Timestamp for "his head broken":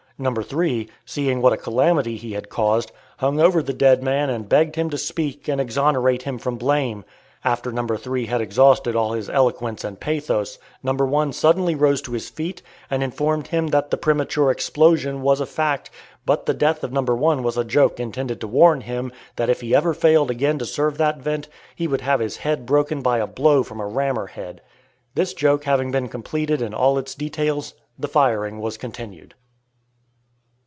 22.19-23.01